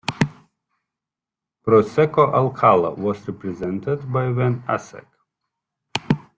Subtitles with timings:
[1.63, 5.05] Proceso Alcala was represented by then Asec.